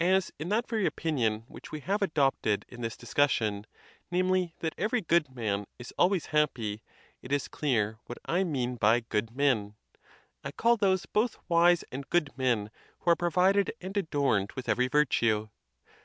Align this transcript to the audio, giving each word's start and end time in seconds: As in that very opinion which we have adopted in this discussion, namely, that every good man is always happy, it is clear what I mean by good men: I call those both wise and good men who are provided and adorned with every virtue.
As 0.00 0.32
in 0.36 0.48
that 0.48 0.66
very 0.68 0.84
opinion 0.84 1.44
which 1.46 1.70
we 1.70 1.78
have 1.78 2.02
adopted 2.02 2.64
in 2.68 2.80
this 2.80 2.96
discussion, 2.96 3.68
namely, 4.10 4.52
that 4.58 4.74
every 4.76 5.00
good 5.00 5.32
man 5.32 5.64
is 5.78 5.94
always 5.96 6.26
happy, 6.34 6.82
it 7.22 7.30
is 7.30 7.46
clear 7.46 7.96
what 8.06 8.18
I 8.24 8.42
mean 8.42 8.74
by 8.74 8.98
good 8.98 9.30
men: 9.36 9.76
I 10.42 10.50
call 10.50 10.76
those 10.76 11.06
both 11.06 11.38
wise 11.48 11.84
and 11.92 12.10
good 12.10 12.36
men 12.36 12.72
who 12.98 13.12
are 13.12 13.14
provided 13.14 13.72
and 13.80 13.96
adorned 13.96 14.50
with 14.56 14.68
every 14.68 14.88
virtue. 14.88 15.50